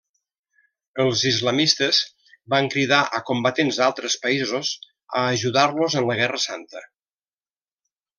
Els 1.03 1.23
islamistes 1.31 1.99
van 2.53 2.69
cridar 2.75 3.01
a 3.19 3.21
combatents 3.29 3.77
d'altres 3.81 4.15
països 4.27 4.71
a 5.21 5.25
ajudar-los 5.37 5.99
en 6.03 6.09
la 6.13 6.17
guerra 6.23 6.41
santa. 6.51 6.83